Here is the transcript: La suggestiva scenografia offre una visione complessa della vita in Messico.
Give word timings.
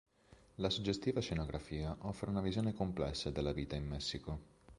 La 0.55 0.71
suggestiva 0.71 1.21
scenografia 1.21 1.95
offre 1.99 2.31
una 2.31 2.41
visione 2.41 2.73
complessa 2.73 3.29
della 3.29 3.53
vita 3.53 3.75
in 3.75 3.85
Messico. 3.85 4.39